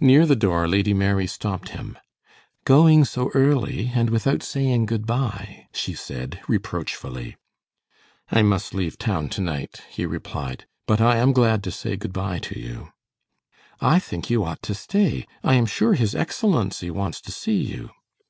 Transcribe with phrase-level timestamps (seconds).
[0.00, 1.98] Near the door Lady Mary stopped him.
[2.64, 7.36] "Going so early, and without saying good by?" she said, reproachfully.
[8.30, 12.14] "I must leave town to night," he replied, "but I am glad to say good
[12.14, 12.92] by to you."
[13.78, 15.26] "I think you ought to stay.
[15.44, 17.90] I am sure His Excellency wants to see you."